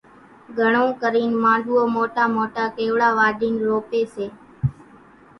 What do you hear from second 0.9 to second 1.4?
ڪرينَ